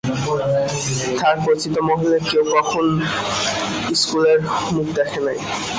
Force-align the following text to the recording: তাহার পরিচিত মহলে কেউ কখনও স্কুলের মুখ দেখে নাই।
তাহার 1.17 1.37
পরিচিত 1.45 1.75
মহলে 1.89 2.17
কেউ 2.29 2.43
কখনও 2.55 2.93
স্কুলের 3.95 4.39
মুখ 4.75 4.87
দেখে 4.97 5.19
নাই। 5.25 5.37